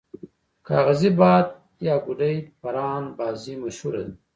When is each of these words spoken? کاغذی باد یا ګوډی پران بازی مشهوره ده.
کاغذی 0.67 1.09
باد 1.19 1.47
یا 1.85 1.95
ګوډی 2.05 2.35
پران 2.61 3.03
بازی 3.17 3.53
مشهوره 3.63 4.01
ده. 4.05 4.13